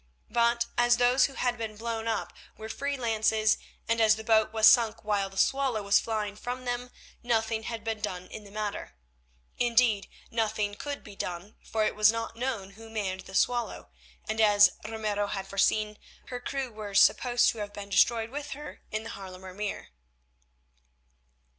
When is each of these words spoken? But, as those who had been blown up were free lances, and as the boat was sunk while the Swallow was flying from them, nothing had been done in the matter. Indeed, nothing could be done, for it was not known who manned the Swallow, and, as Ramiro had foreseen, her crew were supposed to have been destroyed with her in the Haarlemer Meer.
But, 0.31 0.65
as 0.79 0.97
those 0.97 1.25
who 1.25 1.33
had 1.35 1.59
been 1.59 1.77
blown 1.77 2.07
up 2.07 2.33
were 2.57 2.69
free 2.69 2.97
lances, 2.97 3.59
and 3.87 4.01
as 4.01 4.15
the 4.15 4.23
boat 4.23 4.51
was 4.51 4.65
sunk 4.65 5.03
while 5.03 5.29
the 5.29 5.37
Swallow 5.37 5.83
was 5.83 5.99
flying 5.99 6.35
from 6.35 6.65
them, 6.65 6.89
nothing 7.21 7.61
had 7.61 7.83
been 7.83 8.01
done 8.01 8.25
in 8.29 8.43
the 8.43 8.49
matter. 8.49 8.95
Indeed, 9.59 10.09
nothing 10.31 10.73
could 10.73 11.03
be 11.03 11.15
done, 11.15 11.55
for 11.63 11.85
it 11.85 11.95
was 11.95 12.11
not 12.11 12.35
known 12.35 12.71
who 12.71 12.89
manned 12.89 13.25
the 13.27 13.35
Swallow, 13.35 13.91
and, 14.27 14.41
as 14.41 14.71
Ramiro 14.83 15.27
had 15.27 15.45
foreseen, 15.45 15.99
her 16.29 16.39
crew 16.39 16.71
were 16.71 16.95
supposed 16.95 17.49
to 17.51 17.59
have 17.59 17.71
been 17.71 17.89
destroyed 17.89 18.31
with 18.31 18.53
her 18.53 18.81
in 18.89 19.03
the 19.03 19.11
Haarlemer 19.11 19.53
Meer. 19.53 19.89